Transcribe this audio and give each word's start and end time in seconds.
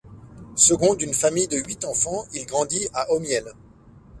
Second 0.55 0.95
d’une 0.95 1.13
famille 1.13 1.47
de 1.47 1.57
huit 1.57 1.85
enfants, 1.85 2.25
il 2.33 2.47
grandit 2.47 2.89
à 2.91 3.11
Homiel. 3.13 3.45